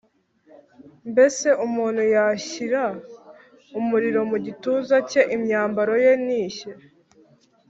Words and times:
mbese 1.11 1.47
umuntu 1.65 2.01
yashyira 2.15 2.83
umuriro 3.79 4.21
mu 4.29 4.37
gituza 4.45 4.95
cye, 5.09 5.21
imyambaro 5.35 5.93
ye 6.03 6.11
ntishye’ 6.23 6.71